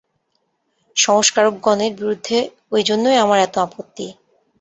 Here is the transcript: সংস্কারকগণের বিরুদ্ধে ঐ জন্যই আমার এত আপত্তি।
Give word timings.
সংস্কারকগণের 0.97 1.91
বিরুদ্ধে 1.99 2.37
ঐ 2.71 2.77
জন্যই 2.89 3.17
আমার 3.23 3.39
এত 3.39 3.55
আপত্তি। 3.65 4.07